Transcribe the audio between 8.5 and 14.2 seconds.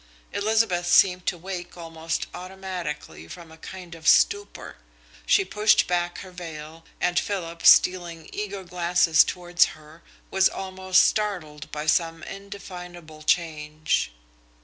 glances towards her, was almost startled by some indefinable change.